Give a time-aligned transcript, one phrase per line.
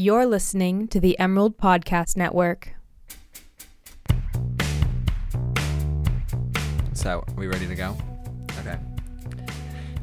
[0.00, 2.72] You're listening to the Emerald Podcast Network.
[6.92, 7.96] So, are we ready to go?
[8.60, 8.78] Okay.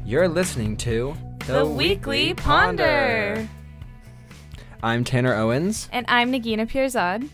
[0.04, 3.48] You're listening to The Weekly Ponder.
[4.82, 7.30] I'm Tanner Owens, And I'm Negina Pirzad.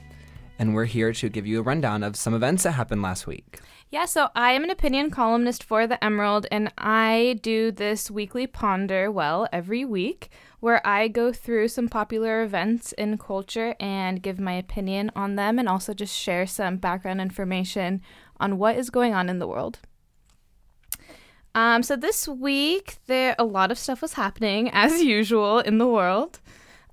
[0.61, 3.59] and we're here to give you a rundown of some events that happened last week.
[3.91, 8.47] Yeah, so I am an opinion columnist for The Emerald, and I do this weekly
[8.47, 10.31] ponder, well, every week,
[10.63, 15.59] where I go through some popular events in culture and give my opinion on them
[15.59, 18.01] and also just share some background information
[18.39, 19.81] on what is going on in the world.
[21.53, 25.89] Um, so this week, there a lot of stuff was happening as usual in the
[25.89, 26.39] world.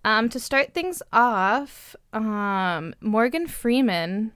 [0.04, 4.32] Um, to start things off, um, Morgan Freeman,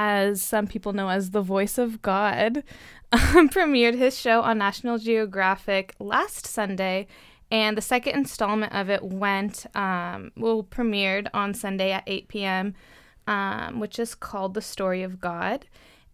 [0.00, 2.64] as some people know as the voice of God,
[3.12, 7.06] premiered his show on National Geographic last Sunday,
[7.50, 12.74] and the second installment of it went um, well premiered on Sunday at 8 p.m.,
[13.26, 15.66] um, which is called The Story of God.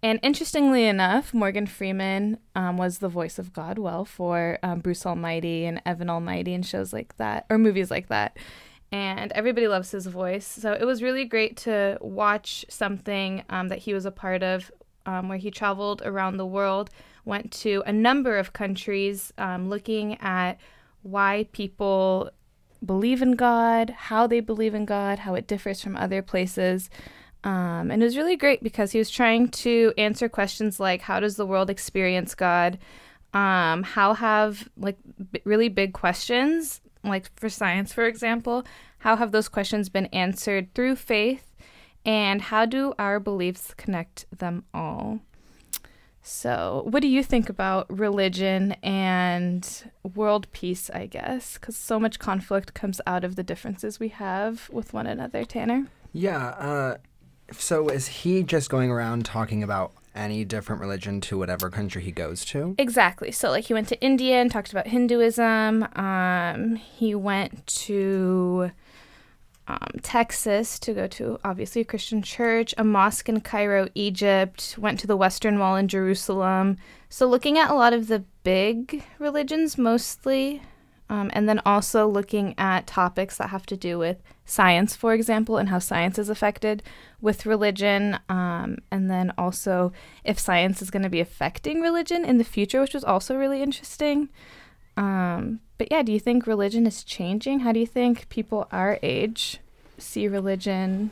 [0.03, 5.05] And interestingly enough, Morgan Freeman um, was the voice of God, well, for um, Bruce
[5.05, 8.36] Almighty and Evan Almighty and shows like that, or movies like that.
[8.91, 10.47] And everybody loves his voice.
[10.47, 14.73] So it was really great to watch something um, that he was a part of,
[15.05, 16.91] um, where he traveled around the world,
[17.27, 20.58] went to a number of countries, um, looking at
[21.03, 22.31] why people
[22.84, 26.89] believe in God, how they believe in God, how it differs from other places.
[27.45, 31.20] Um, and it was really great because he was trying to answer questions like how
[31.20, 32.79] does the world experience God?
[33.33, 34.98] Um, how have like
[35.31, 38.64] b- really big questions, like for science, for example,
[38.98, 41.47] how have those questions been answered through faith?
[42.05, 45.20] And how do our beliefs connect them all?
[46.23, 51.55] So, what do you think about religion and world peace, I guess?
[51.55, 55.87] Because so much conflict comes out of the differences we have with one another, Tanner.
[56.13, 56.97] Yeah, uh,
[57.53, 62.13] so is he just going around talking about any different religion to whatever country he
[62.13, 62.75] goes to?
[62.77, 63.33] Exactly.
[63.33, 65.86] So, like, he went to India and talked about Hinduism.
[65.97, 68.73] Um, he went to
[69.70, 74.98] um, Texas to go to obviously a Christian church, a mosque in Cairo, Egypt, went
[75.01, 76.77] to the Western Wall in Jerusalem.
[77.08, 80.63] So, looking at a lot of the big religions mostly,
[81.09, 85.57] um, and then also looking at topics that have to do with science, for example,
[85.57, 86.83] and how science is affected
[87.20, 89.92] with religion, um, and then also
[90.25, 93.63] if science is going to be affecting religion in the future, which was also really
[93.63, 94.30] interesting.
[94.96, 97.61] Um, but yeah, do you think religion is changing?
[97.61, 99.58] How do you think people our age
[99.98, 101.11] see religion?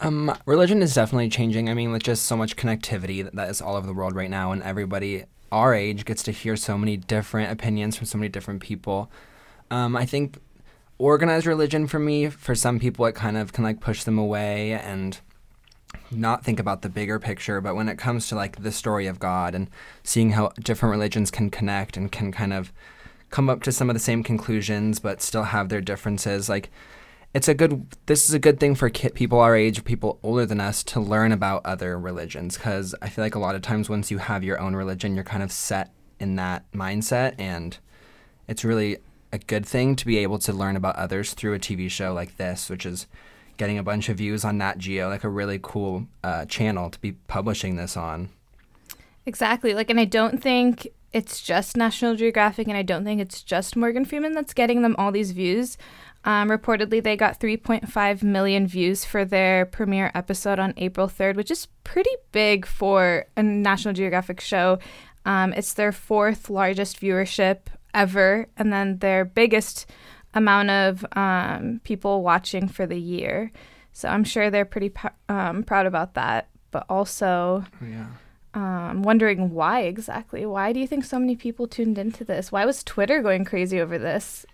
[0.00, 1.68] Um, religion is definitely changing.
[1.68, 4.30] I mean, with just so much connectivity that, that is all over the world right
[4.30, 8.28] now, and everybody our age gets to hear so many different opinions from so many
[8.28, 9.10] different people.
[9.70, 10.38] Um, I think
[10.98, 14.72] organized religion for me, for some people, it kind of can like push them away
[14.72, 15.18] and
[16.10, 17.60] not think about the bigger picture.
[17.60, 19.68] But when it comes to like the story of God and
[20.02, 22.72] seeing how different religions can connect and can kind of
[23.30, 26.70] come up to some of the same conclusions, but still have their differences, like
[27.32, 30.60] it's a good this is a good thing for people our age people older than
[30.60, 34.10] us to learn about other religions because i feel like a lot of times once
[34.10, 37.78] you have your own religion you're kind of set in that mindset and
[38.48, 38.98] it's really
[39.32, 42.36] a good thing to be able to learn about others through a tv show like
[42.36, 43.06] this which is
[43.56, 46.98] getting a bunch of views on nat geo like a really cool uh, channel to
[46.98, 48.28] be publishing this on
[49.26, 49.74] Exactly.
[49.74, 53.76] Like, and I don't think it's just National Geographic, and I don't think it's just
[53.76, 55.76] Morgan Freeman that's getting them all these views.
[56.24, 61.50] Um, reportedly, they got 3.5 million views for their premiere episode on April 3rd, which
[61.50, 64.78] is pretty big for a National Geographic show.
[65.24, 67.60] Um, it's their fourth largest viewership
[67.92, 69.86] ever, and then their biggest
[70.34, 73.50] amount of um, people watching for the year.
[73.92, 76.48] So I'm sure they're pretty p- um, proud about that.
[76.70, 78.06] But also, yeah
[78.54, 80.44] um, wondering why exactly.
[80.44, 82.50] Why do you think so many people tuned into this?
[82.50, 84.44] Why was Twitter going crazy over this?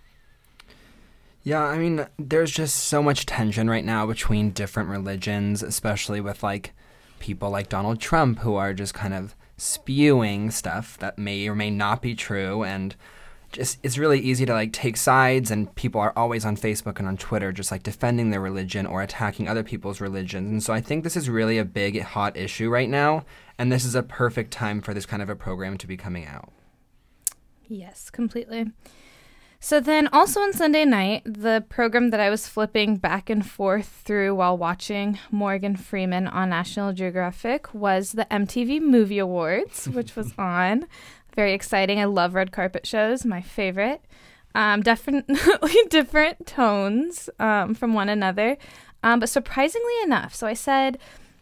[1.43, 6.43] Yeah, I mean, there's just so much tension right now between different religions, especially with
[6.43, 6.73] like
[7.21, 11.71] people like Donald Trump who are just kind of spewing stuff that may or may
[11.71, 12.95] not be true and
[13.53, 17.09] just it's really easy to like take sides and people are always on Facebook and
[17.09, 20.51] on Twitter just like defending their religion or attacking other people's religions.
[20.51, 23.25] And so I think this is really a big hot issue right now
[23.59, 26.27] and this is a perfect time for this kind of a program to be coming
[26.27, 26.53] out.
[27.69, 28.67] Yes, completely.
[29.59, 34.03] So then, also on Sunday night, the program that I was flipping back and forth
[34.05, 40.33] through while watching Morgan Freeman on National Geographic was the MTV Movie Awards, which was
[40.39, 40.87] on.
[41.37, 42.01] Very exciting.
[42.01, 44.01] I love red carpet shows, my favorite.
[44.55, 48.57] Um, definitely different tones um, from one another,
[49.03, 50.35] um, but surprisingly enough.
[50.35, 50.99] So I said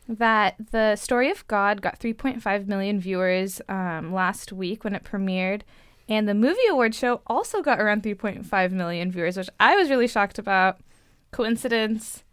[0.09, 5.63] that the story of God got 3.5 million viewers um, last week when it premiered,
[6.09, 10.09] and the movie award show also got around 3.5 million viewers, which I was really
[10.09, 10.79] shocked about.
[11.31, 12.25] Coincidence?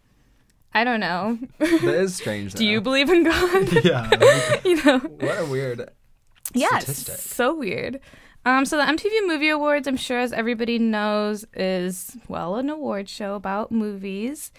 [0.74, 1.38] I don't know.
[1.60, 2.54] That is strange.
[2.56, 3.72] Do you believe in God?
[3.86, 4.10] yeah.
[4.10, 5.00] like, you know.
[5.00, 5.92] what a weird.
[6.54, 7.16] Yeah, it's statistic.
[7.36, 8.00] so weird.
[8.46, 13.08] Um, so the MTV Movie Awards, I'm sure as everybody knows, is well an award
[13.08, 14.52] show about movies,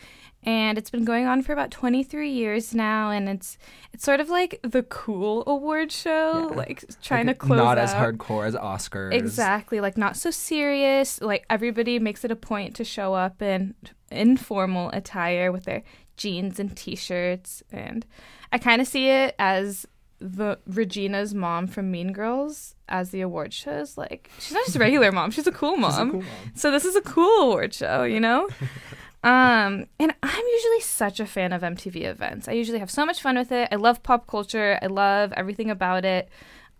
[0.44, 3.58] and it's been going on for about 23 years now, and it's
[3.92, 6.56] it's sort of like the cool award show, Yeah.
[6.56, 7.84] like trying Like, to close Not out.
[7.84, 9.14] as hardcore as Oscars.
[9.14, 11.20] Exactly, like not so serious.
[11.20, 13.74] Like everybody makes it a point to show up in
[14.12, 15.82] informal attire with their
[16.16, 18.06] jeans and t-shirts, and
[18.52, 19.86] I kind of see it as
[20.22, 23.98] the Regina's mom from Mean Girls as the award shows.
[23.98, 25.90] Like she's not just a regular mom; she's a cool mom.
[25.90, 26.52] She's a cool mom.
[26.54, 28.48] So this is a cool award show, you know?
[29.24, 32.48] um, and I'm usually such a fan of MTV events.
[32.48, 33.68] I usually have so much fun with it.
[33.72, 34.78] I love pop culture.
[34.80, 36.28] I love everything about it.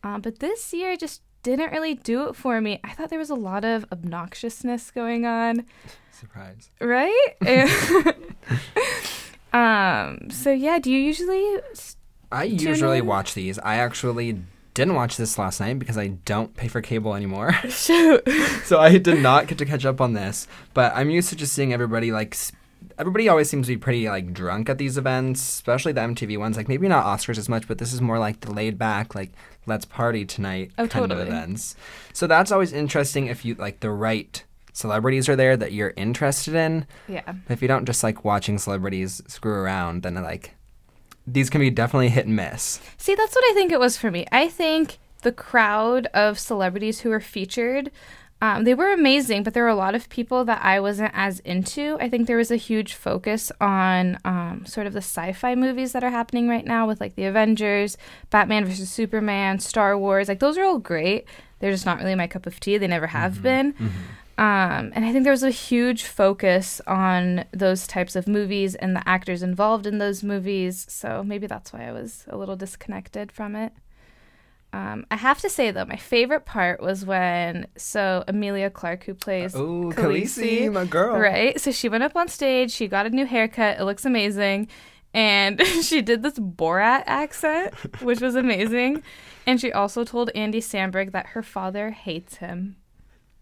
[0.05, 2.81] Um, but this year just didn't really do it for me.
[2.85, 5.65] I thought there was a lot of obnoxiousness going on,
[6.11, 6.71] Surprise.
[6.81, 7.27] right?
[9.53, 11.61] um, so yeah, do you usually
[12.33, 13.07] I Tune usually in?
[13.07, 13.59] watch these.
[13.59, 14.43] I actually
[14.75, 17.53] didn't watch this last night because I don't pay for cable anymore.
[17.69, 18.23] shoot?
[18.65, 20.49] so I did not get to catch up on this.
[20.75, 22.37] But I'm used to just seeing everybody like.
[22.99, 26.57] Everybody always seems to be pretty like drunk at these events, especially the MTV ones.
[26.57, 29.31] Like maybe not Oscars as much, but this is more like the laid back, like
[29.67, 31.23] let's party tonight Oh, kind totally.
[31.23, 31.77] of events.
[32.13, 34.43] So that's always interesting if you like the right
[34.73, 36.87] celebrities are there that you're interested in.
[37.07, 37.33] Yeah.
[37.49, 40.55] If you don't just like watching celebrities screw around, then like
[41.27, 42.81] these can be definitely hit and miss.
[42.97, 44.27] See, that's what I think it was for me.
[44.33, 47.91] I think the crowd of celebrities who were featured,
[48.41, 51.39] um, they were amazing, but there were a lot of people that I wasn't as
[51.41, 51.97] into.
[52.01, 56.03] I think there was a huge focus on um, sort of the sci-fi movies that
[56.03, 57.97] are happening right now with like the Avengers,
[58.31, 60.27] Batman versus Superman, Star Wars.
[60.27, 61.25] Like those are all great.
[61.61, 62.79] They're just not really my cup of tea.
[62.79, 63.75] They never have been.
[64.43, 68.97] Um, and I think there was a huge focus on those types of movies and
[68.97, 70.85] the actors involved in those movies.
[70.89, 73.73] So maybe that's why I was a little disconnected from it.
[74.73, 79.15] Um, I have to say though, my favorite part was when so Emilia Clarke, who
[79.15, 81.17] plays Oh, Khaleesi, Khaleesi, my girl.
[81.21, 84.67] right, so she went up on stage, she got a new haircut, it looks amazing,
[85.15, 89.03] and she did this Borat accent, which was amazing,
[89.47, 92.77] and she also told Andy Samberg that her father hates him.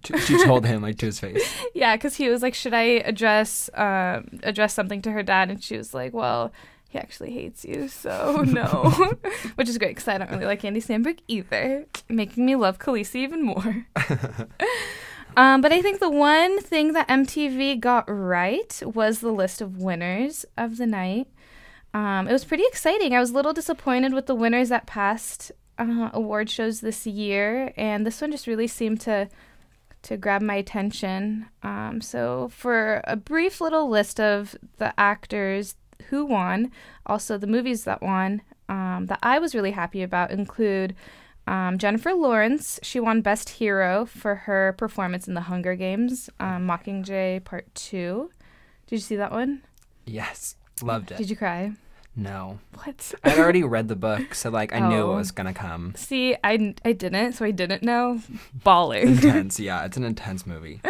[0.04, 1.42] She, told him like to his face.
[1.74, 5.62] Yeah, because he was like, "Should I address um, address something to her dad?" And
[5.62, 6.52] she was like, "Well,
[6.88, 8.90] he actually hates you, so no."
[9.54, 13.16] Which is great because I don't really like Andy Samberg either, making me love Khaleesi
[13.16, 13.86] even more.
[15.36, 19.78] um, but I think the one thing that MTV got right was the list of
[19.78, 21.28] winners of the night.
[21.92, 23.14] Um, it was pretty exciting.
[23.14, 27.72] I was a little disappointed with the winners that passed uh, award shows this year,
[27.76, 29.28] and this one just really seemed to
[30.02, 31.46] to grab my attention.
[31.62, 35.76] Um, so, for a brief little list of the actors
[36.08, 36.70] who won,
[37.06, 40.94] also the movies that won, um, that I was really happy about include
[41.46, 42.78] um, Jennifer Lawrence.
[42.82, 48.30] She won Best Hero for her performance in The Hunger Games, um, Mockingjay Part 2.
[48.86, 49.62] Did you see that one?
[50.06, 51.18] Yes, loved it.
[51.18, 51.72] Did you cry?
[52.16, 53.14] No, What?
[53.24, 55.12] I'd already read the book, so like I knew Oh.
[55.12, 55.94] it was gonna come.
[55.96, 58.20] See, I, I didn't, so I didn't know.
[58.52, 59.08] Bawling.
[59.08, 60.80] Intense, yeah, it's an intense movie.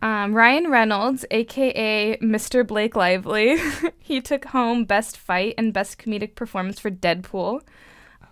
[0.00, 2.66] Um, Ryan Reynolds, aka Mr.
[2.66, 3.58] Blake Lively,
[3.98, 7.60] he took home Best Fight and Best Comedic Performance for Deadpool.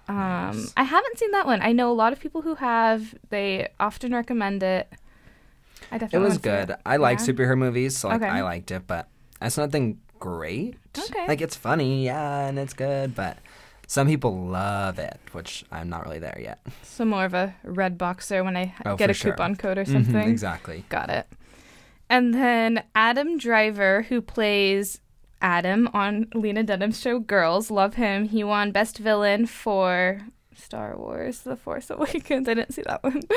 [0.09, 0.17] Um,
[0.57, 0.73] Nice.
[0.77, 1.61] I haven't seen that one.
[1.61, 3.15] I know a lot of people who have.
[3.29, 4.91] They often recommend it.
[5.93, 6.25] I definitely.
[6.25, 6.71] It was good.
[6.71, 6.81] it.
[6.87, 7.27] I like Yeah.
[7.27, 8.31] superhero movies, so like Okay.
[8.31, 9.09] I liked it, but
[9.43, 10.77] it's nothing great.
[10.99, 11.27] Okay.
[11.29, 13.39] Like it's funny, yeah, and it's good, but
[13.87, 16.61] some people love it, which I'm not really there yet.
[16.83, 19.33] So more of a red boxer when I Oh, get a sure.
[19.33, 20.29] coupon code or Mhm, something.
[20.29, 20.85] exactly.
[20.89, 21.27] Got it.
[22.09, 25.01] And then Adam Driver, who plays
[25.43, 28.29] Adam on Lena Dunham's show Girls, love him.
[28.29, 30.23] He won Best Villain for
[30.55, 32.49] Star Wars: The Force Awakens.
[32.49, 33.21] I didn't see that one.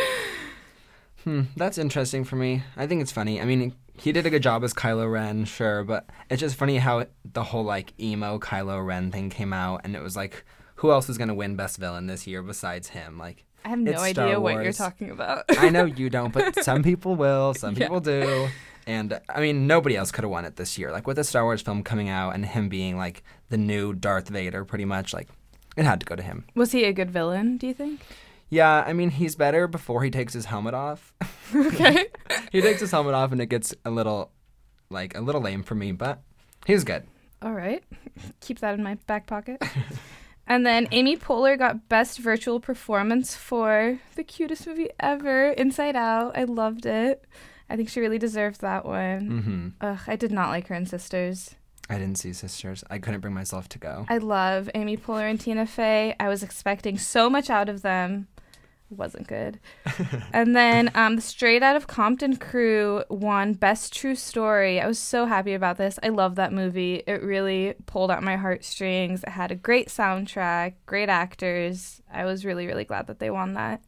[1.24, 2.64] Hmm, that's interesting for me.
[2.78, 3.42] I think it's funny.
[3.42, 6.78] I mean, he did a good job as Kylo Ren, sure, but it's just funny
[6.78, 10.44] how the whole like emo Kylo Ren thing came out, and it was like,
[10.76, 13.18] who else is gonna win Best Villain this year besides him?
[13.18, 15.44] Like, I have no idea what you're talking about.
[15.50, 17.86] I know you don't, but some people will, some Yeah.
[17.88, 18.48] people do.
[18.88, 20.92] And I mean, nobody else could have won it this year.
[20.92, 24.30] Like with the Star Wars film coming out and him being like the new Darth
[24.30, 25.28] Vader, pretty much, like
[25.76, 26.46] it had to go to him.
[26.56, 27.58] Was he a good villain?
[27.58, 28.00] Do you think?
[28.50, 31.14] Yeah, I mean he's better before he takes his helmet off.
[31.56, 32.06] Okay.
[32.52, 34.32] he takes his helmet off and it gets a little
[34.92, 36.22] like a little lame for me, but
[36.68, 37.08] he was good.
[37.42, 37.84] All right.
[38.42, 39.60] Keep that in my back pocket.
[40.46, 46.38] and then Amy Poehler got Best Virtual Performance for the cutest movie ever, Inside Out.
[46.38, 47.26] I loved it.
[47.68, 49.30] I think she really deserved that one.
[49.30, 49.68] Mm-hmm.
[49.82, 51.56] Ugh, I did not like her in Sisters.
[51.90, 52.84] I didn't see Sisters.
[52.92, 54.06] I couldn't bring myself to go.
[54.08, 56.16] I love Amy Poehler and Tina Fey.
[56.20, 58.28] I was expecting so much out of them.
[58.90, 59.60] Wasn't good.
[60.34, 64.82] and then um, the Straight Out of Compton crew won Best True Story.
[64.82, 66.00] I was so happy about this.
[66.02, 67.04] I love that movie.
[67.06, 69.22] It really pulled out my heartstrings.
[69.24, 72.02] It had a great soundtrack, great actors.
[72.12, 73.82] I was really, really glad that they won that.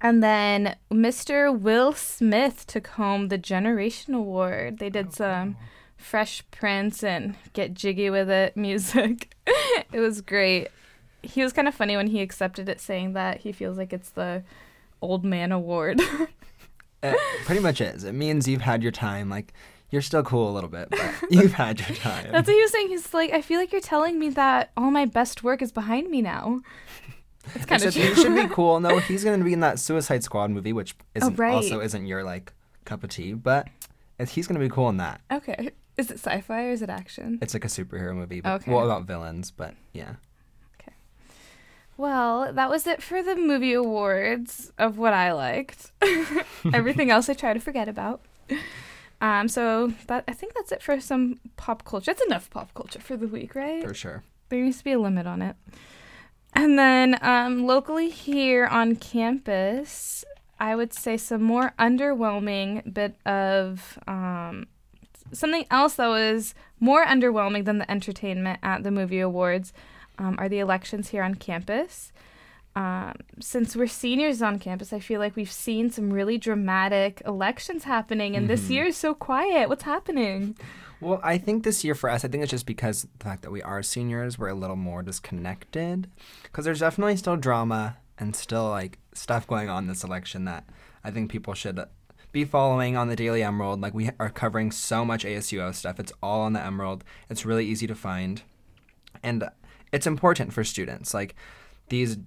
[0.00, 1.56] And then Mr.
[1.56, 4.78] Will Smith took home the Generation Award.
[4.78, 5.56] They did some
[5.96, 9.34] Fresh Prince and Get Jiggy with It music.
[9.92, 10.68] it was great.
[11.24, 14.10] He was kind of funny when he accepted it, saying that he feels like it's
[14.10, 14.42] the
[15.00, 16.00] old man award.
[17.02, 18.04] It pretty much is.
[18.04, 19.28] It means you've had your time.
[19.28, 19.52] Like
[19.90, 22.32] you're still cool a little bit, but you've had your time.
[22.32, 22.88] That's what he was saying.
[22.88, 26.10] He's like, I feel like you're telling me that all my best work is behind
[26.10, 26.60] me now.
[27.54, 28.80] It's kind of Except he should be cool.
[28.80, 31.52] No, he's going to be in that Suicide Squad movie, which oh, isn't, Oh, right.
[31.52, 32.54] also isn't your like
[32.86, 33.68] cup of tea, but
[34.30, 35.20] he's going to be cool in that.
[35.30, 35.72] Okay.
[35.98, 37.38] Is it sci-fi or is it action?
[37.42, 38.72] It's like a superhero movie, but Okay.
[38.72, 40.14] well about villains, but yeah.
[41.96, 45.92] Well, that was it for the movie awards of what I liked.
[46.72, 48.20] Everything else I try to forget about.
[49.20, 52.06] Um, so that I think that's it for some pop culture.
[52.06, 53.86] That's enough pop culture for the week, right?
[53.86, 54.22] For sure.
[54.48, 55.56] There needs to be a limit on it.
[56.52, 60.24] And then um, locally here on campus,
[60.60, 64.66] I would say some more underwhelming bit of um,
[65.32, 69.72] something else that was more underwhelming than the entertainment at the movie awards
[70.18, 72.12] um, are the elections here on campus.
[72.76, 77.84] Um, since we're seniors on campus, I feel like we've seen some really dramatic elections
[77.84, 78.70] happening, and this Mhm.
[78.70, 79.68] year is so quiet.
[79.68, 80.56] What's happening?
[81.00, 83.50] Well, I think this year for us, I think it's just because the fact that
[83.52, 86.08] we are seniors, we're a little more disconnected.
[86.44, 90.64] Because there's definitely still drama and still like stuff going on this election that
[91.04, 91.78] I think people should
[92.32, 93.80] be following on the Daily Emerald.
[93.80, 96.00] Like we are covering so much ASUO stuff.
[96.00, 97.04] It's all on the Emerald.
[97.28, 98.42] It's really easy to find,
[99.22, 99.48] and
[99.94, 101.14] it's important for students.
[101.14, 101.36] Like
[101.88, 102.18] these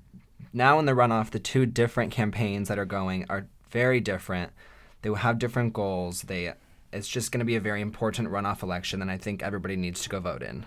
[0.54, 4.54] now in the runoff, the two different campaigns that are going are very different.
[5.02, 6.24] They will have different goals.
[6.24, 6.54] They
[6.94, 10.02] it's just going to be a very important runoff election, and I think everybody needs
[10.04, 10.66] to go vote in.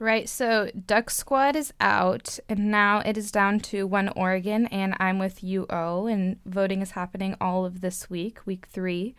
[0.00, 4.94] Right, so Duck Squad is out, and now it is down to one Oregon, and
[4.98, 9.14] I'm with UO, and voting is happening all of this week, week three.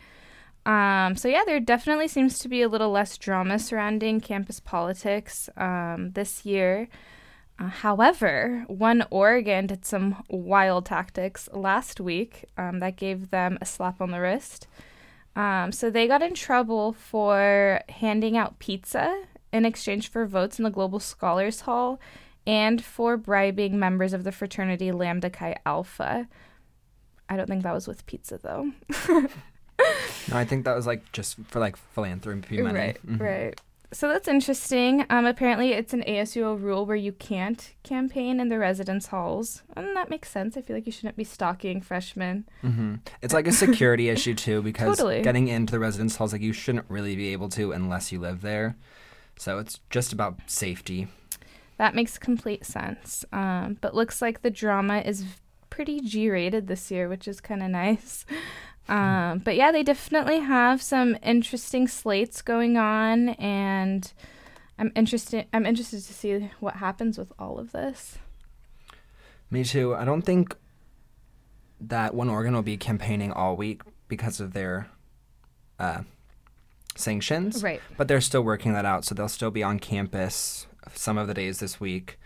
[0.64, 5.50] Um, so yeah, there definitely seems to be a little less drama surrounding campus politics
[5.56, 6.88] um, this year.
[7.58, 13.66] Uh, however, one Oregon did some wild tactics last week um, that gave them a
[13.66, 14.66] slap on the wrist.
[15.34, 20.64] Um, so they got in trouble for handing out pizza in exchange for votes in
[20.64, 22.00] the Global Scholars Hall
[22.46, 26.28] and for bribing members of the fraternity Lambda Chi Alpha.
[27.28, 28.72] I don't think that was with pizza though.
[29.78, 32.78] No, I think that was like just for like philanthropy money.
[32.78, 33.20] Right, Mhm.
[33.20, 33.60] right.
[33.94, 35.04] So that's interesting.
[35.10, 39.94] Um, apparently, it's an ASUO rule where you can't campaign in the residence halls, and
[39.94, 40.56] that makes sense.
[40.56, 42.46] I feel like you shouldn't be stalking freshmen.
[42.64, 42.94] Mm-hmm.
[43.20, 45.20] It's like a security issue too, because Totally.
[45.20, 48.40] getting into the residence halls, like you shouldn't really be able to unless you live
[48.40, 48.76] there.
[49.36, 51.08] So it's just about safety.
[51.76, 53.26] That makes complete sense.
[53.32, 55.24] Um, but looks like the drama is
[55.68, 58.24] pretty G-rated this year, which is kind of nice.
[58.88, 64.12] Um, but yeah, they definitely have some interesting slates going on, and
[64.78, 65.46] I'm interested.
[65.52, 68.18] I'm interested to see what happens with all of this.
[69.50, 69.94] Me too.
[69.94, 70.56] I don't think
[71.80, 74.88] that One Oregon will be campaigning all week because of their
[75.78, 76.02] uh,
[76.96, 77.62] sanctions.
[77.62, 77.80] Right.
[77.96, 81.34] But they're still working that out, so they'll still be on campus some of the
[81.34, 82.18] days this week.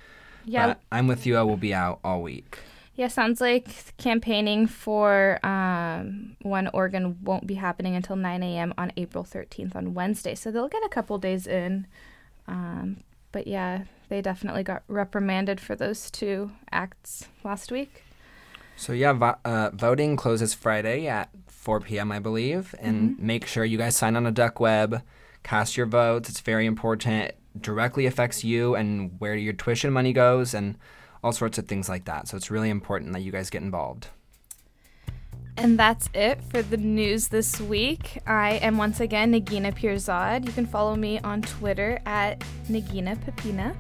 [0.45, 0.69] Yeah.
[0.69, 1.37] But I'm with you.
[1.37, 2.59] I will be out all week.
[2.97, 8.73] Yeah, sounds like campaigning for um, One Oregon won't be happening until 9 a.m.
[8.79, 10.35] on April 13th on Wednesday.
[10.35, 11.87] So they'll get a couple days in.
[12.49, 18.03] Um, but yeah, they definitely got reprimanded for those two acts last week.
[18.77, 22.11] So yeah, vo- uh, voting closes Friday at 4 p.m.
[22.13, 25.03] I believe, and make sure you guys sign on a Duck Web,
[25.43, 26.29] cast your votes.
[26.29, 27.25] It's very important.
[27.25, 30.77] It directly affects you and where your tuition money goes, and
[31.23, 32.29] all sorts of things like that.
[32.29, 34.09] So it's really important that you guys get involved.
[35.59, 38.19] And that's it for the news this week.
[38.27, 40.45] I am once again Negina Pirzad.
[40.45, 43.75] You can follow me on Twitter at Nagina Pepina.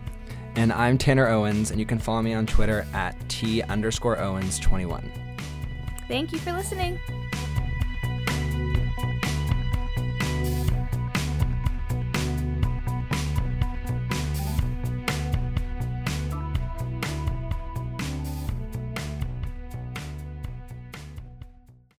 [0.56, 5.10] And I'm Tanner Owens, and you can follow me on Twitter at T underscore Owens21.
[6.08, 6.98] Thank you for listening.